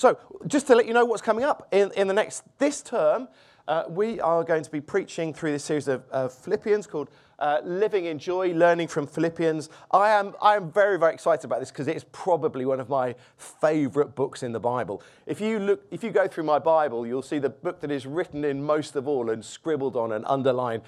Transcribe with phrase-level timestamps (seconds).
[0.00, 3.28] so, just to let you know what's coming up in, in the next, this term,
[3.68, 7.58] uh, we are going to be preaching through this series of, of Philippians called uh,
[7.64, 9.68] Living in Joy, Learning from Philippians.
[9.90, 13.14] I am, I am very, very excited about this because it's probably one of my
[13.36, 15.02] favorite books in the Bible.
[15.26, 18.06] If you, look, if you go through my Bible, you'll see the book that is
[18.06, 20.80] written in most of all and scribbled on and underlined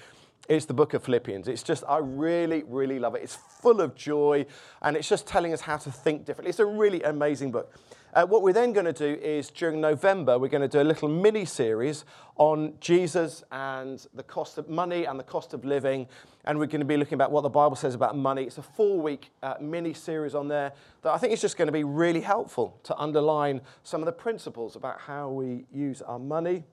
[0.49, 1.47] it's the book of Philippians.
[1.47, 3.21] It's just, I really, really love it.
[3.21, 4.45] It's full of joy
[4.81, 6.49] and it's just telling us how to think differently.
[6.49, 7.71] It's a really amazing book.
[8.15, 10.83] Uh, what we're then going to do is during November, we're going to do a
[10.83, 16.05] little mini series on Jesus and the cost of money and the cost of living.
[16.45, 18.43] And we're going to be looking about what the Bible says about money.
[18.43, 21.65] It's a four week uh, mini series on there that I think is just going
[21.65, 26.19] to be really helpful to underline some of the principles about how we use our
[26.19, 26.65] money.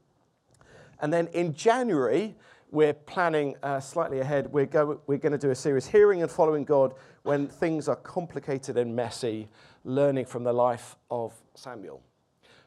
[1.01, 2.35] And then in January,
[2.71, 4.53] we're planning uh, slightly ahead.
[4.53, 7.97] We're, go, we're going to do a series, Hearing and Following God, when things are
[7.97, 9.49] complicated and messy
[9.85, 12.03] learning from the life of Samuel.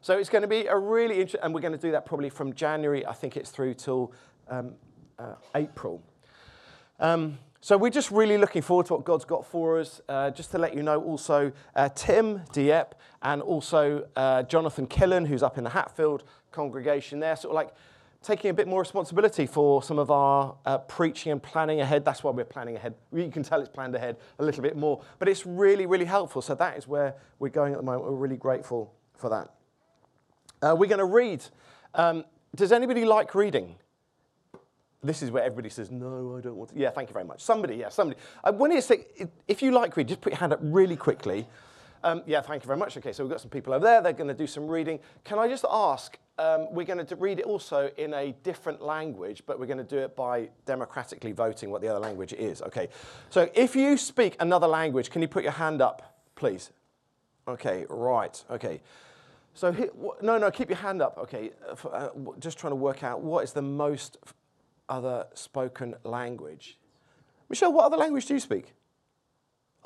[0.02, 2.30] So it's going to be a really interesting, and we're going to do that probably
[2.30, 4.12] from January, I think it's through till
[4.50, 4.74] um,
[5.18, 6.02] uh, April.
[7.00, 10.02] Um, so we're just really looking forward to what God's got for us.
[10.10, 15.26] Uh, just to let you know, also uh, Tim Dieppe and also uh, Jonathan Killen,
[15.26, 17.74] who's up in the Hatfield congregation there, sort of like
[18.24, 22.06] taking a bit more responsibility for some of our uh, preaching and planning ahead.
[22.06, 22.96] That's why we're planning ahead.
[23.14, 26.42] You can tell it's planned ahead a little bit more, but it's really, really helpful.
[26.42, 28.06] So that is where we're going at the moment.
[28.06, 29.54] We're really grateful for that.
[30.62, 31.44] Uh, we're going to read.
[31.94, 32.24] Um,
[32.56, 33.76] does anybody like reading?
[35.04, 36.80] This is where everybody says, no, I don't want to.
[36.80, 37.42] Yeah, thank you very much.
[37.42, 38.20] Somebody, yeah, somebody.
[38.42, 39.06] Uh, when say,
[39.50, 41.46] if you like reading, just put your hand up really quickly.
[42.06, 42.96] Um, yeah, thank you very much.
[42.98, 44.02] Okay, so we've got some people over there.
[44.02, 45.00] They're going to do some reading.
[45.26, 46.18] Can I just ask?
[46.40, 49.84] Um, we're going to read it also in a different language, but we're going to
[49.84, 52.62] do it by democratically voting what the other language is.
[52.64, 52.90] Okay,
[53.30, 56.72] so if you speak another language, can you put your hand up, please?
[57.48, 58.44] Okay, right.
[58.50, 58.82] Okay.
[59.54, 59.72] So,
[60.24, 61.20] no, no, keep your hand up.
[61.20, 64.18] Okay, uh, uh just trying to work out what is the most
[64.90, 66.80] other spoken language.
[67.48, 68.74] Michelle, what other language do you speak?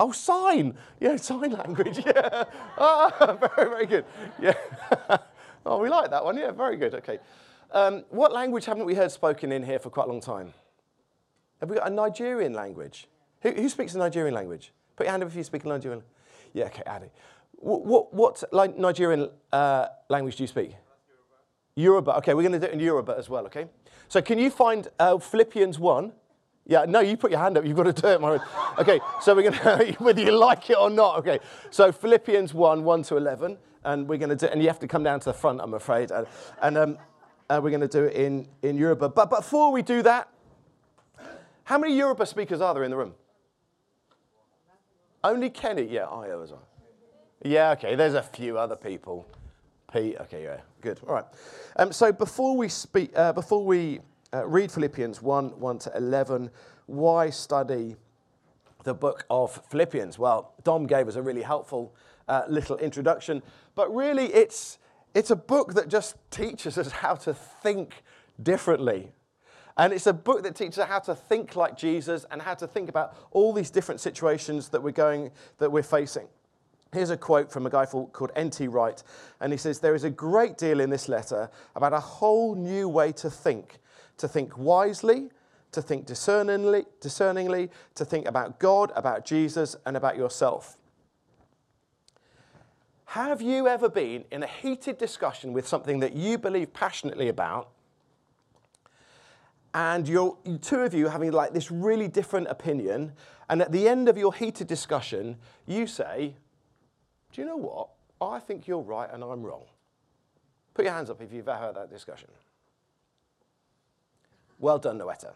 [0.00, 0.78] Oh, sign.
[1.00, 1.98] Yeah, sign language.
[2.06, 2.44] Yeah.
[2.78, 4.04] Ah, very, very good.
[4.40, 4.54] Yeah.
[5.68, 6.36] oh, we like that one.
[6.36, 6.94] Yeah, very good.
[6.94, 7.18] Okay.
[7.70, 10.54] Um, what language haven't we heard spoken in here for quite a long time?
[11.60, 13.06] Have we got a Nigerian language?
[13.42, 14.72] Who, who speaks a Nigerian language?
[14.96, 16.02] Put your hand up if you speak a Nigerian.
[16.54, 17.10] Yeah, okay, Addy.
[17.52, 20.74] What, what, what Nigerian uh, language do you speak?
[21.74, 22.16] Yoruba.
[22.18, 23.66] Okay, we're going to do it in Yoruba as well, okay?
[24.08, 26.12] So can you find uh, Philippians 1?
[26.66, 27.64] Yeah, no, you put your hand up.
[27.64, 28.38] You've got to do it, my
[28.78, 29.54] Okay, so we're going
[29.94, 31.18] to, whether you like it or not.
[31.18, 31.38] Okay,
[31.70, 33.58] so Philippians 1, 1 to 11.
[33.88, 35.72] And we're going to do, and you have to come down to the front, I'm
[35.72, 36.10] afraid.
[36.10, 36.26] And,
[36.60, 36.98] and um,
[37.48, 39.08] uh, we're going to do it in, in Yoruba.
[39.08, 40.28] But before we do that,
[41.64, 43.14] how many Yoruba speakers are there in the room?
[45.24, 45.84] Only Kenny?
[45.84, 46.68] Yeah, I as well.
[47.42, 49.26] Yeah, okay, there's a few other people.
[49.90, 51.00] Pete, okay, yeah, good.
[51.08, 51.24] All right.
[51.76, 54.00] Um, so before we speak, uh, before we
[54.32, 56.50] uh, read Philippians 1 1 to 11.
[56.86, 57.96] Why study
[58.84, 60.18] the book of Philippians?
[60.18, 61.94] Well, Dom gave us a really helpful
[62.28, 63.42] uh, little introduction,
[63.78, 64.76] but really it's,
[65.14, 68.02] it's a book that just teaches us how to think
[68.42, 69.12] differently.
[69.76, 72.66] And it's a book that teaches us how to think like Jesus and how to
[72.66, 76.26] think about all these different situations that we're going, that we're facing.
[76.92, 78.66] Here's a quote from a guy called N.T.
[78.66, 79.00] Wright,
[79.40, 82.88] and he says, There is a great deal in this letter about a whole new
[82.88, 83.78] way to think
[84.16, 85.30] to think wisely,
[85.70, 90.77] to think discerningly, discerningly, to think about God, about Jesus, and about yourself.
[93.12, 97.70] Have you ever been in a heated discussion with something that you believe passionately about,
[99.72, 103.12] and you're two of you having like this really different opinion,
[103.48, 106.36] and at the end of your heated discussion, you say,
[107.32, 107.88] Do you know what?
[108.20, 109.64] I think you're right and I'm wrong.
[110.74, 112.28] Put your hands up if you've ever had that discussion.
[114.58, 115.32] Well done, Noetta.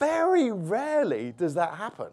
[0.00, 2.08] Very rarely does that happen.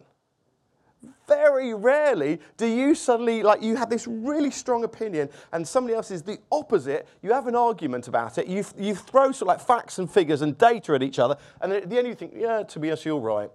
[1.26, 6.10] Very rarely do you suddenly, like, you have this really strong opinion and somebody else
[6.10, 7.08] is the opposite.
[7.22, 8.46] You have an argument about it.
[8.46, 11.36] You, you throw sort of like facts and figures and data at each other.
[11.60, 13.50] And at the end, you think, yeah, to be honest, you're right.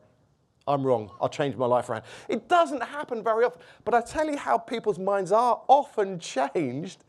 [0.68, 1.12] I'm wrong.
[1.20, 2.04] I'll change my life around.
[2.28, 3.62] It doesn't happen very often.
[3.84, 7.04] But I tell you how people's minds are often changed.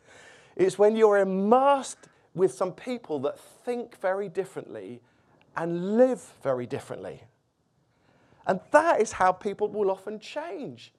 [0.56, 5.00] It's when you're immersed with some people that think very differently
[5.56, 7.22] and live very differently.
[8.46, 10.92] And that is how people will often change.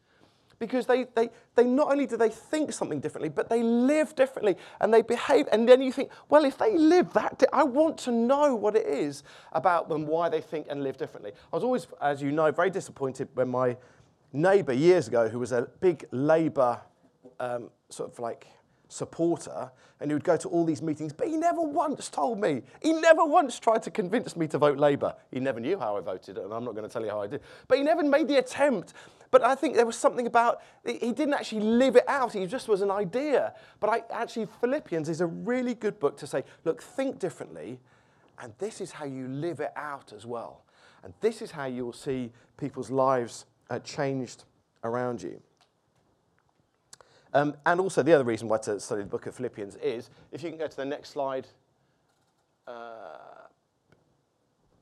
[0.60, 4.58] Because they, they, they not only do they think something differently, but they live differently
[4.80, 5.48] and they behave.
[5.52, 8.76] And then you think, well, if they live that, di- I want to know what
[8.76, 9.24] it is
[9.54, 11.32] about them, why they think and live differently.
[11.52, 13.76] I was always, as you know, very disappointed when my
[14.34, 16.80] neighbour years ago, who was a big Labour
[17.40, 18.46] um, sort of like
[18.92, 22.62] supporter, and he would go to all these meetings, but he never once told me.
[22.82, 25.16] He never once tried to convince me to vote Labour.
[25.32, 27.28] He never knew how I voted, and I'm not going to tell you how I
[27.28, 27.42] did.
[27.68, 28.94] But he never made the attempt.
[29.30, 32.34] But I think there was something about he didn't actually live it out.
[32.34, 33.54] He just was an idea.
[33.80, 37.80] But I, actually, Philippians is a really good book to say, look, think differently,
[38.42, 40.66] and this is how you live it out as well.
[41.04, 44.44] And this is how you will see people's lives uh, changed
[44.84, 45.42] around you.
[47.34, 50.44] Um, and also, the other reason why to study the book of Philippians is if
[50.44, 51.48] you can go to the next slide.
[52.68, 53.18] Uh,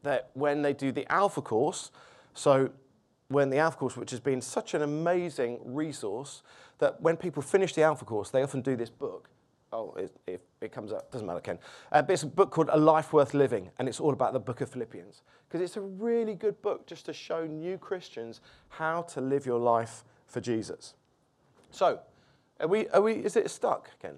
[0.04, 1.92] that when they do the Alpha course,
[2.34, 2.70] so
[3.28, 6.42] when the Alpha course, which has been such an amazing resource,
[6.80, 9.30] that when people finish the Alpha course, they often do this book.
[9.72, 11.60] Oh, it, it, it comes up, doesn't matter, Ken.
[11.92, 14.40] Uh, but it's a book called A Life Worth Living, and it's all about the
[14.40, 15.22] book of Philippians.
[15.48, 19.60] Because it's a really good book just to show new Christians how to live your
[19.60, 20.96] life for Jesus.
[21.70, 22.00] So,
[22.60, 24.16] are we, are we, is it stuck, Ken?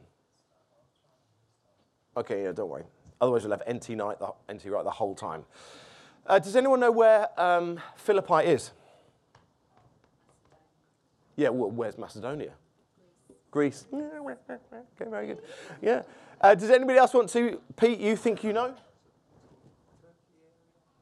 [2.18, 2.84] Okay, yeah, don't worry.
[3.20, 5.46] Otherwise, we'll have NT, night, the, NT right the whole time.
[6.26, 8.72] Uh, does anyone know where um, Philippi is?
[11.36, 12.52] Yeah, well, where's Macedonia?
[13.50, 13.86] Greece.
[15.00, 15.40] Okay, very good.
[15.82, 16.04] Yeah.
[16.40, 17.60] Uh, does anybody else want to?
[17.76, 18.74] Pete, you think you know?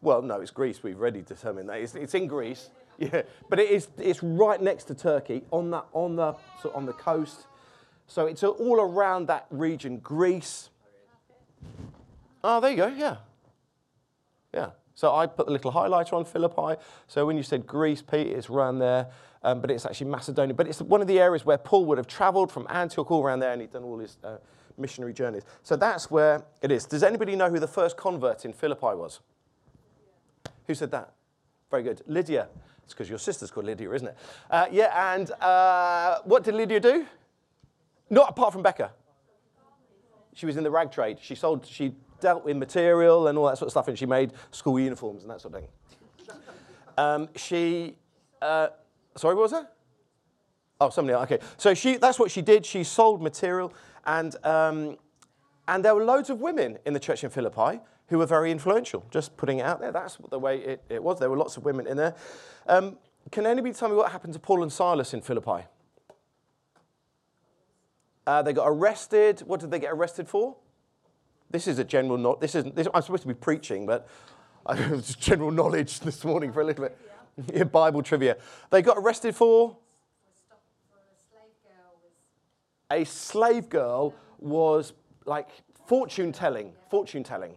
[0.01, 0.81] Well, no, it's Greece.
[0.81, 1.79] We've already determined that.
[1.79, 2.69] It's, it's in Greece.
[3.13, 6.85] Yeah, but it is, it's right next to Turkey on, that, on, the, so on
[6.85, 7.47] the coast.
[8.07, 9.99] So it's all around that region.
[9.99, 10.69] Greece.
[12.43, 12.87] Oh, there you go.
[12.87, 13.17] Yeah.
[14.53, 14.71] Yeah.
[14.95, 16.81] So I put the little highlighter on Philippi.
[17.07, 19.07] So when you said Greece, Pete, it's around there.
[19.43, 20.53] Um, but it's actually Macedonia.
[20.53, 23.39] But it's one of the areas where Paul would have traveled from Antioch all around
[23.39, 24.37] there and he'd done all his uh,
[24.77, 25.43] missionary journeys.
[25.63, 26.85] So that's where it is.
[26.85, 29.21] Does anybody know who the first convert in Philippi was?
[30.67, 31.13] Who said that?
[31.71, 32.01] Very good.
[32.07, 32.49] Lydia.
[32.89, 34.17] It's because your sister's called Lydia, isn't it?
[34.49, 37.05] Uh, yeah, and uh, what did Lydia do?
[38.09, 38.89] Not apart from Becca.
[40.33, 41.19] She was in the rag trade.
[41.21, 44.33] She sold, she dealt with material and all that sort of stuff, and she made
[44.49, 45.69] school uniforms and that sort of thing.
[46.97, 47.95] Um, she,
[48.41, 48.69] uh,
[49.15, 49.75] sorry, what was that?
[50.81, 51.37] Oh, somebody, okay.
[51.57, 52.65] So she, that's what she did.
[52.65, 53.71] She sold material,
[54.07, 54.97] and, um,
[55.67, 59.05] and there were loads of women in the church in Philippi who were very influential.
[59.11, 61.19] Just putting it out there, that's the way it, it was.
[61.19, 62.15] There were lots of women in there.
[62.67, 62.97] Um,
[63.31, 65.65] can anybody tell me what happened to Paul and Silas in Philippi?
[68.25, 69.41] Uh, they got arrested.
[69.45, 70.55] What did they get arrested for?
[71.51, 72.41] This is a general not.
[72.41, 72.75] This isn't.
[72.75, 74.07] This, I'm supposed to be preaching, but
[74.65, 76.97] I was general knowledge this morning for a little bit.
[77.53, 78.37] Yeah, Bible trivia.
[78.69, 79.77] They got arrested for.
[80.27, 80.35] A
[81.31, 81.99] slave girl
[82.91, 84.93] a slave girl was
[85.25, 85.49] like
[85.87, 86.73] fortune telling.
[86.89, 87.55] Fortune telling.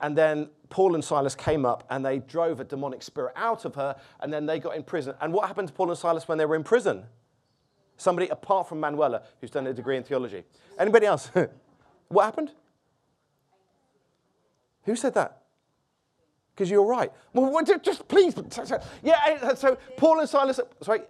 [0.00, 3.74] And then Paul and Silas came up and they drove a demonic spirit out of
[3.76, 5.14] her, and then they got in prison.
[5.20, 7.04] And what happened to Paul and Silas when they were in prison?
[7.96, 10.44] Somebody apart from Manuela, who's done a degree in theology.
[10.78, 11.30] Anybody else?
[12.08, 12.52] what happened?
[14.84, 15.42] Who said that?
[16.54, 17.12] Because you're right.
[17.32, 18.34] Well, just please.
[19.02, 21.02] Yeah, so Paul and Silas, sorry,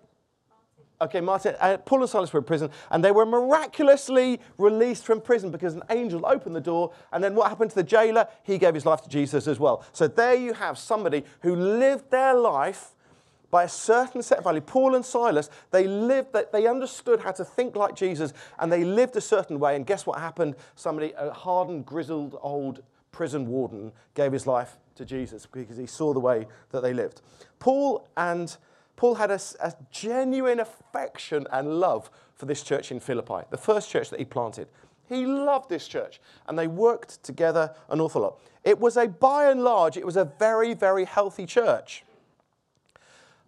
[1.00, 5.20] Okay, Martin, uh, Paul and Silas were in prison, and they were miraculously released from
[5.20, 6.92] prison because an angel opened the door.
[7.12, 8.26] And then what happened to the jailer?
[8.44, 9.84] He gave his life to Jesus as well.
[9.92, 12.92] So there you have somebody who lived their life
[13.50, 14.60] by a certain set of value.
[14.62, 18.82] Paul and Silas, they lived, that they understood how to think like Jesus, and they
[18.82, 19.76] lived a certain way.
[19.76, 20.56] And guess what happened?
[20.76, 26.14] Somebody, a hardened, grizzled old prison warden, gave his life to Jesus because he saw
[26.14, 27.20] the way that they lived.
[27.58, 28.56] Paul and
[28.96, 33.90] Paul had a, a, genuine affection and love for this church in Philippi, the first
[33.90, 34.68] church that he planted.
[35.08, 38.40] He loved this church, and they worked together an awful lot.
[38.64, 42.04] It was a, by and large, it was a very, very healthy church.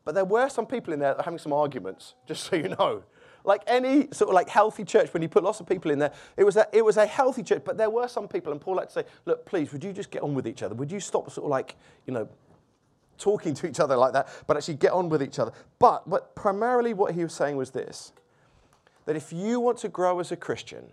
[0.05, 2.69] But there were some people in there that were having some arguments, just so you
[2.69, 3.03] know.
[3.45, 6.13] Like any sort of like healthy church, when you put lots of people in there,
[6.37, 8.79] it was a, it was a healthy church, but there were some people, and Paul
[8.79, 10.75] had to say, look, please, would you just get on with each other?
[10.75, 11.77] Would you stop sort of like,
[12.07, 12.29] you know,
[13.19, 15.53] talking to each other like that, but actually get on with each other.
[15.79, 18.13] But, but primarily, what he was saying was this
[19.07, 20.85] that if you want to grow as a Christian,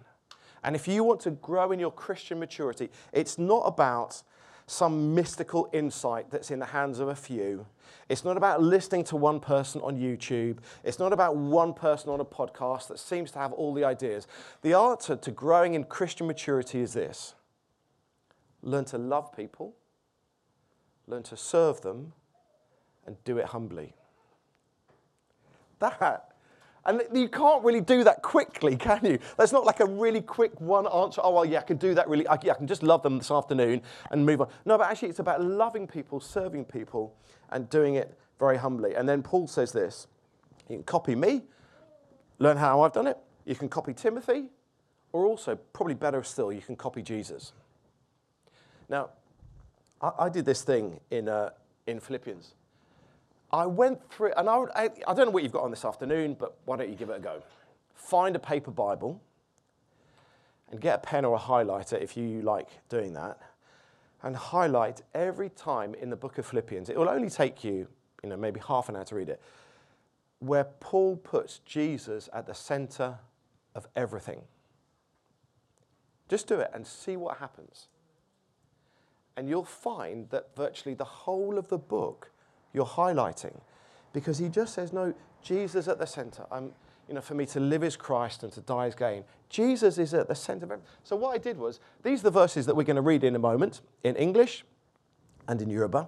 [0.63, 4.23] and if you want to grow in your Christian maturity, it's not about
[4.67, 7.65] some mystical insight that's in the hands of a few.
[8.09, 10.57] It's not about listening to one person on YouTube.
[10.83, 14.27] It's not about one person on a podcast that seems to have all the ideas.
[14.61, 17.35] The answer to growing in Christian maturity is this
[18.61, 19.75] learn to love people
[21.07, 22.13] learn to serve them,
[23.05, 23.93] and do it humbly.
[25.79, 26.31] That.
[26.85, 29.19] And you can't really do that quickly, can you?
[29.37, 31.21] That's not like a really quick one answer.
[31.23, 32.27] Oh, well, yeah, I can do that really.
[32.27, 33.81] I, yeah, I can just love them this afternoon
[34.11, 34.49] and move on.
[34.65, 37.15] No, but actually, it's about loving people, serving people,
[37.49, 38.95] and doing it very humbly.
[38.95, 40.07] And then Paul says this
[40.69, 41.43] you can copy me,
[42.39, 44.49] learn how I've done it, You can copy Timothy,
[45.13, 47.53] or also, probably better still, you can copy Jesus.
[48.89, 49.09] Now,
[50.05, 51.49] I, I did this thing in, uh,
[51.87, 52.53] in Philippians.
[53.51, 56.35] I went through, and I, I, I don't know what you've got on this afternoon,
[56.39, 57.41] but why don't you give it a go?
[57.93, 59.21] Find a paper Bible
[60.71, 63.39] and get a pen or a highlighter if you like doing that,
[64.23, 66.89] and highlight every time in the book of Philippians.
[66.89, 67.87] It will only take you,
[68.23, 69.41] you know, maybe half an hour to read it,
[70.39, 73.19] where Paul puts Jesus at the center
[73.75, 74.41] of everything.
[76.27, 77.87] Just do it and see what happens.
[79.37, 82.31] And you'll find that virtually the whole of the book
[82.73, 83.59] you're highlighting
[84.13, 86.45] because he just says, No, Jesus at the center.
[86.51, 86.71] I'm,
[87.07, 89.23] you know, for me to live is Christ and to die is gain.
[89.49, 90.89] Jesus is at the center of everything.
[91.03, 93.35] So what I did was, these are the verses that we're going to read in
[93.35, 94.63] a moment in English
[95.47, 96.07] and in Yoruba.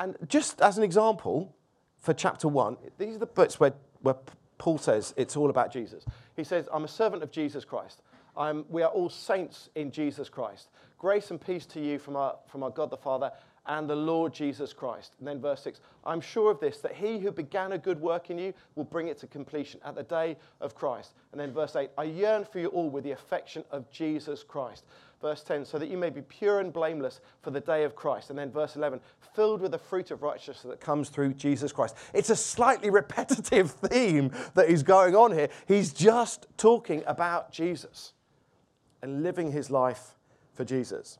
[0.00, 1.54] And just as an example,
[2.00, 4.16] for chapter one, these are the bits where, where
[4.58, 6.04] Paul says it's all about Jesus.
[6.36, 8.02] He says, I'm a servant of Jesus Christ.
[8.36, 10.68] I'm, we are all saints in Jesus Christ.
[11.04, 13.30] Grace and peace to you from our, from our God the Father
[13.66, 15.12] and the Lord Jesus Christ.
[15.18, 18.30] And then verse 6 I'm sure of this, that he who began a good work
[18.30, 21.12] in you will bring it to completion at the day of Christ.
[21.32, 24.84] And then verse 8 I yearn for you all with the affection of Jesus Christ.
[25.20, 28.30] Verse 10 so that you may be pure and blameless for the day of Christ.
[28.30, 28.98] And then verse 11
[29.34, 31.96] filled with the fruit of righteousness that comes through Jesus Christ.
[32.14, 35.50] It's a slightly repetitive theme that is going on here.
[35.68, 38.14] He's just talking about Jesus
[39.02, 40.13] and living his life
[40.54, 41.18] for Jesus.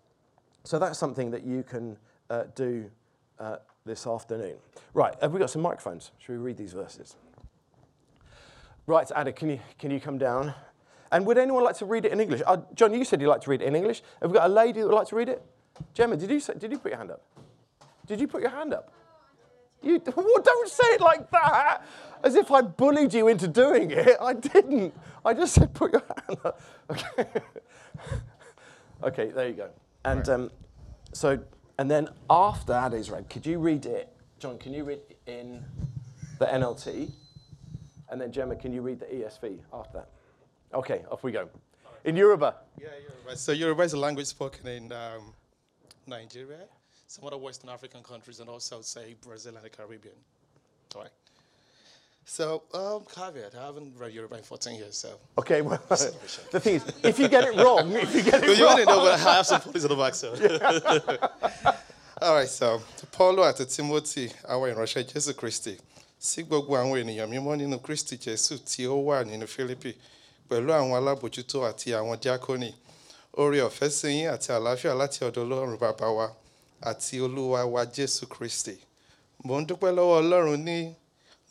[0.65, 1.97] So that's something that you can
[2.31, 2.91] uh, do
[3.39, 4.57] uh, this afternoon.
[4.95, 6.13] Right, have we got some microphones?
[6.19, 7.17] Should we read these verses?
[8.87, 10.55] Right, Ada, can you, can you come down?
[11.13, 12.43] And would anyone like to read it in English?
[12.47, 14.03] Uh, John, you said you'd like to read it in English.
[14.21, 15.43] Have we got a lady that would like to read it?
[15.93, 17.23] Gemma, did you, say, did you put your hand up?
[18.07, 18.93] Did you put your hand up?
[19.83, 21.85] You well, don't say it like that,
[22.23, 24.17] as if I bullied you into doing it.
[24.21, 24.95] I didn't.
[25.25, 26.61] I just said put your hand up.
[26.91, 27.27] Okay.
[29.05, 29.71] Okay, there you go.
[30.05, 30.51] And um,
[31.13, 31.39] so
[31.79, 34.15] and then after that is read, could you read it?
[34.39, 35.65] John, can you read in
[36.39, 37.11] the NLT?
[38.11, 40.09] And then Gemma, can you read the ESV after that?
[40.75, 41.49] Okay, off we go.
[42.05, 42.57] In Yoruba.
[42.81, 43.37] Yeah, Yoruba.
[43.37, 45.33] So Yoruba is a language spoken in um,
[46.07, 46.67] Nigeria,
[47.07, 50.15] some other Western African countries, and also, say, Brazil and the Caribbean.
[50.95, 51.11] All right.
[52.27, 55.19] So, um, caveat, I haven't read Yoruba in 14 years, so.
[55.39, 58.65] Okay, well, the thing is, if you get it wrong, if you get it you
[58.67, 58.79] wrong.
[58.79, 60.33] You know, but I have some police on the back, so.
[62.23, 65.79] All right, so, to Paulo àti Timothy, àwọn ìránṣẹ́ Jésù Kristi,
[66.19, 69.95] sí gbogbo àwọn ènìyàn mímọ́ nínú Kristi Jésù tí ó wà nínú Fílípì,
[70.49, 72.71] pẹ̀lú àwọn alábòjútó àti àwọn díákónì,
[73.37, 76.27] oore ọ̀fẹ́ sí yín àti àlàáfíà láti ọ̀dọ̀ Ọlọ́run bàbá wa
[76.81, 78.75] àti Olúwa wa Jésù Kristi.
[79.45, 80.95] Mo ń dúpẹ́ lọ́wọ́ Ọlọ́run ní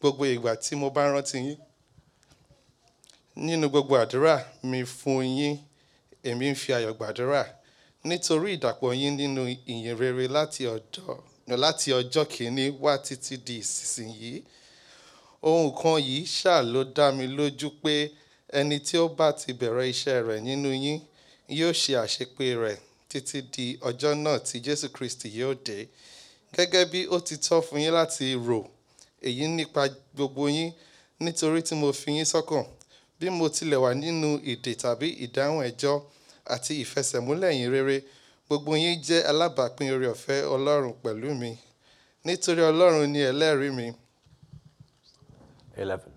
[0.04, 1.58] gbogbo ìgbà tí mo bá rántí yín.
[3.36, 5.56] Nínú gbogbo àdúrà mi fún yín
[6.30, 7.42] èmi ń fi ayọ̀ gbàdúrà.
[8.08, 9.42] Nítorí ìdàpọ̀ yín nínú
[9.72, 14.34] ìyìn rere láti ọ̀dọ̀ láti ọjọ́ kìíní wá títí di ìsinsìnyí.
[15.50, 17.94] Ohun kan yìí ṣáà ló dá mi lójú pé
[18.60, 21.00] ẹni tí ó bá ti bẹ̀rẹ̀ iṣẹ́ rẹ̀ nínú yín
[21.60, 22.78] yóò ṣe àṣepé rẹ̀
[23.10, 25.78] títí di ọjọ́ náà tí Jésù Kristi yóò dé.
[26.56, 28.60] Gẹ́gẹ́ bí ó ti tọ́ fún yín láti rò
[29.28, 29.82] èyí nípa
[30.16, 30.70] gbogbo yín
[31.24, 32.66] nítorí tí mo fi yín sọ́kàn
[33.20, 35.96] bí mo tilẹ̀ wà nínú ìdè tàbí ìdáhùn ẹjọ́
[36.54, 37.98] àti ìfẹsẹ̀múlẹ̀ yín rere
[38.48, 41.52] gbogbo yín jẹ́ alábàápín oore ọ̀fẹ́ Ọlọ́run pẹ̀lú mi
[42.26, 43.88] nítorí Ọlọ́run ni ẹlẹ́rìí mi.
[45.82, 46.12] eleven.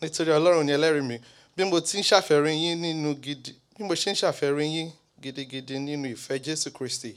[0.00, 1.16] nítorí Ọlọ́run ni ẹlẹ́rìí mi
[1.56, 4.88] bí mo ti ń ṣàfẹ́rí yín nínú gidi bí mo ṣe ń ṣàfẹ́rí yín
[5.22, 7.12] gidigidi nínú ìfẹ́ Jésù Kristi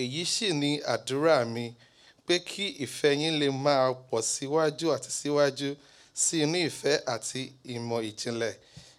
[0.00, 1.64] èyí sì ni àdúrà mi
[2.26, 5.68] pé kí ìfẹ́ yín lè máa pọ̀ síwájú àti síwájú
[6.22, 7.40] sí inú ìfẹ́ àti
[7.74, 8.52] ìmọ̀ ìjìnlẹ̀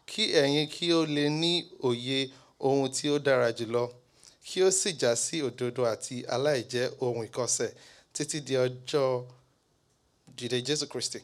[0.10, 1.52] kí ẹ̀yin kí ó lè ní
[1.88, 2.18] òye
[2.68, 3.84] ohun tí ó dára jùlọ
[4.48, 7.72] kí ó sì já sí òdodo àti aláìjẹ́ ohun ìkọ̀sẹ̀
[8.14, 9.08] títí di ọjọ́
[10.38, 11.20] dìde Jésù Kristi.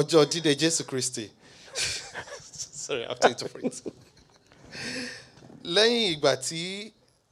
[0.00, 1.24] ọjọ́ dídé Jésù Kristi.
[2.84, 3.74] Sorry, I have to interpret.
[5.64, 6.60] lẹ́yìn ìgbà tí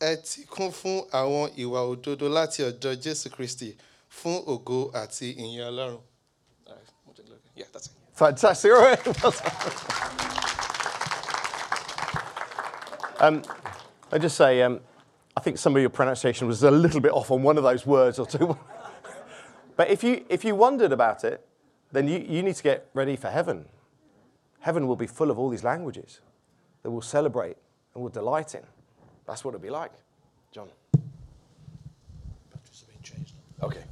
[0.00, 3.76] ẹ ti kún fún àwọn ìwà òdodo láti ọ̀dọ̀ Jésù Kristi
[4.18, 6.00] fún ògo àti ìyìn Ọlọ́run.
[7.54, 7.92] Yeah, that's it.
[8.12, 8.70] Fantastic.
[8.72, 9.06] All right.
[13.20, 13.42] um,
[14.12, 14.80] I just say, um,
[15.34, 17.86] I think some of your pronunciation was a little bit off on one of those
[17.86, 18.58] words or two.
[19.76, 21.46] but if you, if you wondered about it,
[21.92, 23.64] then you, you need to get ready for heaven.
[24.60, 26.20] Heaven will be full of all these languages
[26.82, 27.56] that we'll celebrate
[27.94, 28.62] and we'll delight in.
[29.26, 29.92] That's what it'll be like.
[30.52, 30.68] John.
[33.62, 33.82] Okay.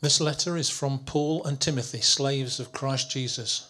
[0.00, 3.68] This letter is from Paul and Timothy, slaves of Christ Jesus.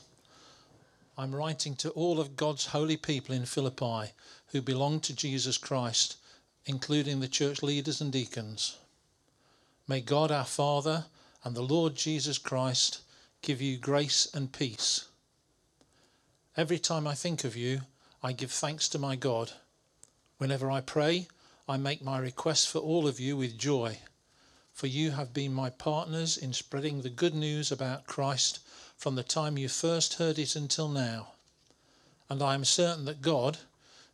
[1.18, 4.12] I'm writing to all of God's holy people in Philippi
[4.46, 6.16] who belong to Jesus Christ,
[6.64, 8.78] including the church leaders and deacons.
[9.86, 11.04] May God our Father
[11.44, 13.02] and the Lord Jesus Christ
[13.42, 15.08] give you grace and peace.
[16.54, 17.80] Every time I think of you,
[18.22, 19.52] I give thanks to my God.
[20.36, 21.28] Whenever I pray,
[21.66, 24.00] I make my requests for all of you with joy,
[24.70, 28.58] for you have been my partners in spreading the good news about Christ
[28.98, 31.28] from the time you first heard it until now.
[32.28, 33.56] And I am certain that God,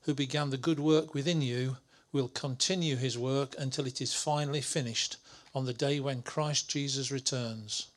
[0.02, 1.78] who began the good work within you,
[2.12, 5.16] will continue his work until it is finally finished
[5.56, 7.88] on the day when Christ Jesus returns.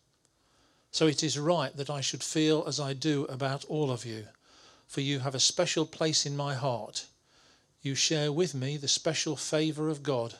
[0.91, 4.27] So it is right that I should feel as I do about all of you,
[4.87, 7.05] for you have a special place in my heart.
[7.81, 10.35] You share with me the special favour of God,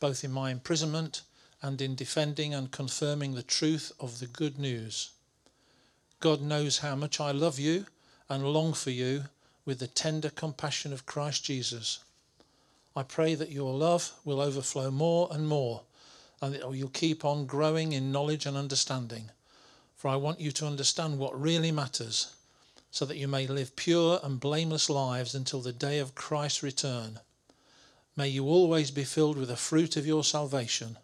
[0.00, 1.20] both in my imprisonment
[1.60, 5.10] and in defending and confirming the truth of the good news.
[6.20, 7.86] God knows how much I love you
[8.28, 9.24] and long for you
[9.64, 11.98] with the tender compassion of Christ Jesus.
[12.96, 15.82] I pray that your love will overflow more and more
[16.40, 19.30] and that you'll keep on growing in knowledge and understanding.
[20.02, 22.34] For I want you to understand what really matters,
[22.90, 27.20] so that you may live pure and blameless lives until the day of Christ's return.
[28.16, 30.98] May you always be filled with the fruit of your salvation,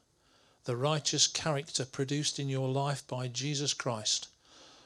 [0.64, 4.26] the righteous character produced in your life by Jesus Christ,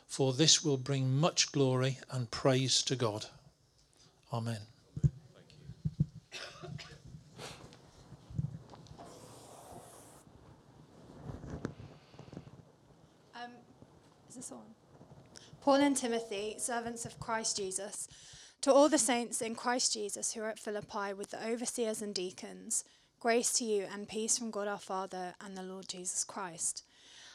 [0.06, 3.24] for this will bring much glory and praise to God.
[4.30, 4.60] Amen.
[14.32, 14.62] Is this on?
[15.62, 18.08] Paul and Timothy, servants of Christ Jesus,
[18.62, 22.12] to all the saints in Christ Jesus who are at Philippi with the overseers and
[22.12, 22.82] deacons,
[23.20, 26.82] grace to you and peace from God our Father and the Lord Jesus Christ.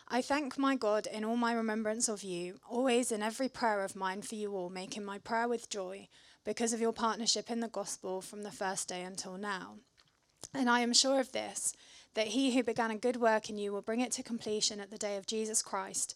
[0.10, 3.96] I thank my God in all my remembrance of you, always in every prayer of
[3.96, 6.10] mine for you all, making my prayer with joy,
[6.44, 9.76] because of your partnership in the gospel from the first day until now.
[10.54, 11.74] And I am sure of this,
[12.14, 14.92] that he who began a good work in you will bring it to completion at
[14.92, 16.14] the day of Jesus Christ.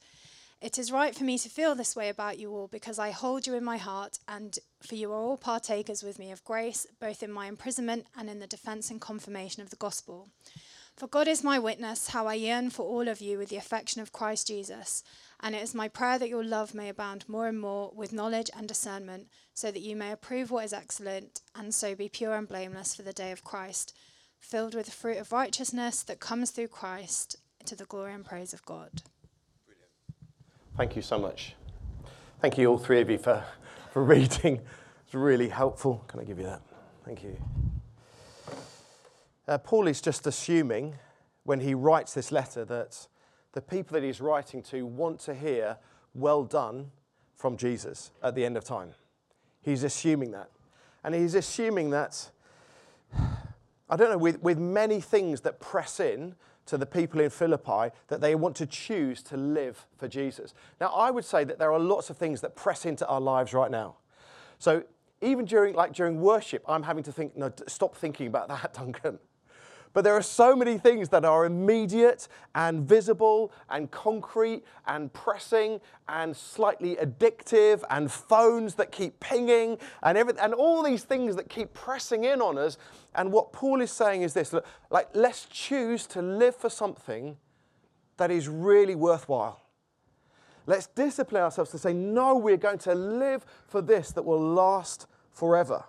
[0.61, 3.47] It is right for me to feel this way about you all because I hold
[3.47, 7.23] you in my heart, and for you are all partakers with me of grace, both
[7.23, 10.29] in my imprisonment and in the defense and confirmation of the gospel.
[10.95, 14.03] For God is my witness, how I yearn for all of you with the affection
[14.03, 15.03] of Christ Jesus.
[15.39, 18.51] And it is my prayer that your love may abound more and more with knowledge
[18.55, 22.47] and discernment, so that you may approve what is excellent, and so be pure and
[22.47, 23.95] blameless for the day of Christ,
[24.37, 28.53] filled with the fruit of righteousness that comes through Christ to the glory and praise
[28.53, 29.01] of God.
[30.77, 31.55] Thank you so much.
[32.39, 33.43] Thank you, all three of you, for,
[33.91, 34.61] for reading.
[35.05, 36.03] It's really helpful.
[36.07, 36.61] Can I give you that?
[37.03, 37.37] Thank you.
[39.47, 40.95] Uh, Paul is just assuming
[41.43, 43.07] when he writes this letter that
[43.51, 45.77] the people that he's writing to want to hear,
[46.13, 46.91] well done
[47.35, 48.93] from Jesus at the end of time.
[49.61, 50.49] He's assuming that.
[51.03, 52.29] And he's assuming that,
[53.89, 56.35] I don't know, with, with many things that press in,
[56.71, 60.53] to the people in Philippi that they want to choose to live for Jesus.
[60.79, 63.53] Now, I would say that there are lots of things that press into our lives
[63.53, 63.97] right now.
[64.57, 64.85] So
[65.19, 69.19] even during like during worship, I'm having to think, no, stop thinking about that, Duncan.
[69.93, 75.81] But there are so many things that are immediate and visible and concrete and pressing
[76.07, 81.49] and slightly addictive and phones that keep pinging and everything and all these things that
[81.49, 82.77] keep pressing in on us.
[83.15, 84.53] And what Paul is saying is this
[84.89, 87.37] like, let's choose to live for something
[88.17, 89.59] that is really worthwhile.
[90.67, 95.07] Let's discipline ourselves to say, no, we're going to live for this that will last
[95.31, 95.83] forever.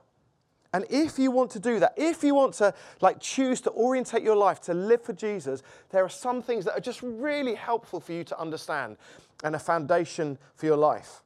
[0.72, 4.22] And if you want to do that, if you want to like choose to orientate
[4.22, 8.00] your life to live for Jesus, there are some things that are just really helpful
[8.00, 8.96] for you to understand
[9.44, 11.22] and a foundation for your life.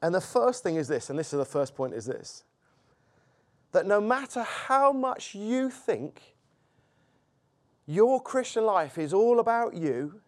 [0.00, 2.44] And the first thing is this, and this is the first point is this
[3.72, 6.34] that no matter how much you think
[7.86, 10.20] your Christian life is all about you,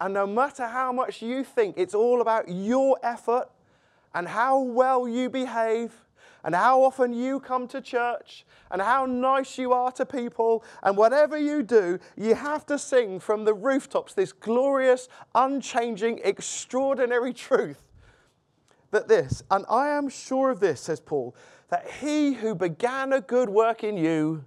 [0.00, 3.48] and no matter how much you think it's all about your effort
[4.14, 5.92] and how well you behave
[6.44, 10.64] and how often you come to church and how nice you are to people.
[10.82, 17.32] And whatever you do, you have to sing from the rooftops this glorious, unchanging, extraordinary
[17.32, 17.82] truth
[18.90, 21.34] that this, and I am sure of this, says Paul,
[21.68, 24.44] that he who began a good work in you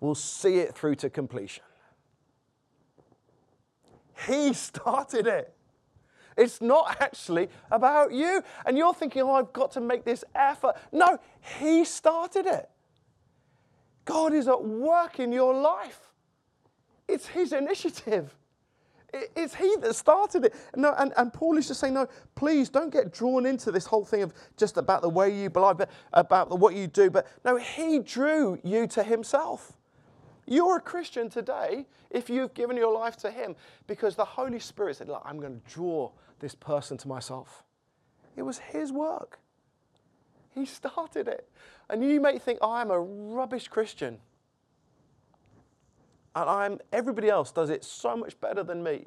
[0.00, 1.64] will see it through to completion.
[4.26, 5.54] He started it.
[6.36, 8.42] It's not actually about you.
[8.66, 10.76] And you're thinking, oh, I've got to make this effort.
[10.92, 11.18] No,
[11.60, 12.68] He started it.
[14.04, 16.00] God is at work in your life.
[17.08, 18.34] it's his initiative.
[19.12, 20.54] It's he that started it.
[20.74, 24.06] No, and, and Paul is just saying, no, please don't get drawn into this whole
[24.06, 27.10] thing of just about the way you believe, but about the, what you do.
[27.10, 29.76] But no, he drew you to himself.
[30.46, 33.54] You're a Christian today if you've given your life to him
[33.86, 36.10] because the Holy Spirit said, look, I'm going to draw
[36.42, 37.64] this person to myself.
[38.36, 39.38] It was his work.
[40.54, 41.48] He started it.
[41.88, 44.18] And you may think, oh, I'm a rubbish Christian
[46.34, 49.06] and I'm, everybody else does it so much better than me.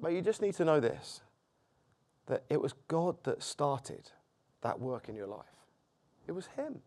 [0.00, 1.22] But you just need to know this
[2.26, 4.10] that it was God that started
[4.60, 5.46] that work in your life.
[6.26, 6.80] It was Him.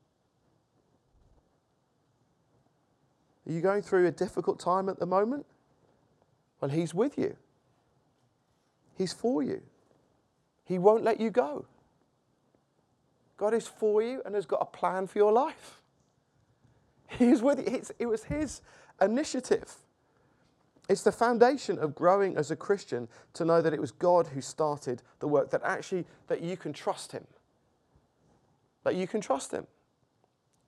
[3.48, 5.48] Are you going through a difficult time at the moment?
[6.60, 7.38] Well, He's with you,
[9.02, 9.64] He's for you.
[10.64, 11.66] He won't let you go.
[13.36, 15.82] God is for you and has got a plan for your life.
[17.08, 17.66] He's with you.
[17.66, 18.62] It's, it was his
[19.02, 19.74] initiative.
[20.88, 24.40] It's the foundation of growing as a Christian to know that it was God who
[24.40, 27.26] started the work, that actually that you can trust him.
[28.84, 29.66] That you can trust him.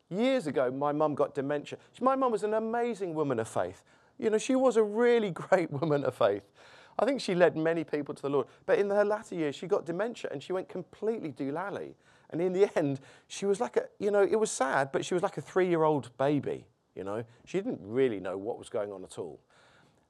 [0.10, 1.78] Years ago, my mum got dementia.
[2.02, 3.84] My mum was an amazing woman of faith.
[4.18, 6.50] You know, she was a really great woman of faith.
[7.00, 8.48] I think she led many people to the Lord.
[8.66, 11.94] But in her latter years, she got dementia and she went completely doolally.
[12.30, 15.14] And in the end, she was like a, you know, it was sad, but she
[15.14, 17.24] was like a three year old baby, you know.
[17.46, 19.40] She didn't really know what was going on at all.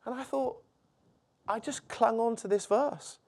[0.06, 0.62] And I thought,
[1.48, 3.20] I just clung on to this verse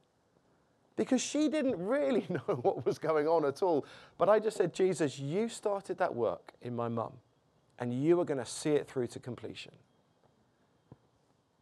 [0.96, 3.86] because she didn't really know what was going on at all.
[4.18, 7.14] But I just said, Jesus, you started that work in my mum,
[7.80, 9.74] and you are going to see it through to completion.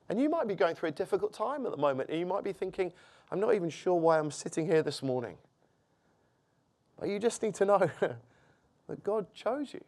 [0.09, 2.43] And you might be going through a difficult time at the moment, and you might
[2.43, 2.91] be thinking,
[3.31, 5.37] I'm not even sure why I'm sitting here this morning.
[6.99, 7.89] But you just need to know
[8.87, 9.83] that God chose you.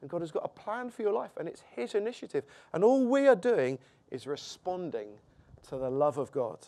[0.00, 2.44] And God has got a plan for your life, and it's His initiative.
[2.72, 3.78] And all we are doing
[4.10, 5.08] is responding
[5.68, 6.58] to the love of God.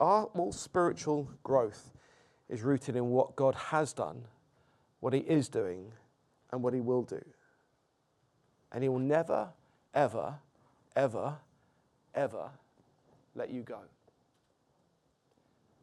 [0.00, 1.92] Our all spiritual growth
[2.48, 4.24] is rooted in what God has done,
[5.00, 5.92] what He is doing,
[6.50, 7.22] and what He will do.
[8.72, 9.48] And He will never,
[9.94, 10.34] ever,
[10.96, 11.34] ever,
[12.14, 12.50] ever
[13.34, 13.78] let you go.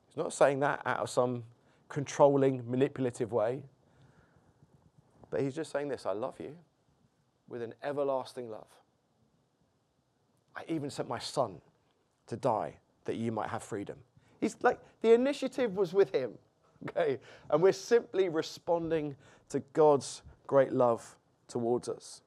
[0.08, 1.44] He's not saying that out of some
[1.90, 3.62] controlling, manipulative way.
[5.30, 6.56] But he's just saying this I love you
[7.48, 8.68] with an everlasting love.
[10.56, 11.62] I even sent my son
[12.28, 13.98] to die that you might have freedom.
[14.40, 16.34] He's like, the initiative was with him,
[16.90, 17.20] okay?
[17.50, 19.16] And we're simply responding
[19.50, 21.16] to God's great love
[21.48, 22.22] towards us.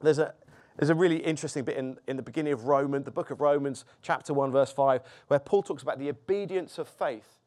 [0.00, 0.34] There's a,
[0.78, 3.84] there's a really interesting bit in, in the beginning of Romans, the book of Romans,
[4.00, 7.40] chapter 1, verse 5, where Paul talks about the obedience of faith.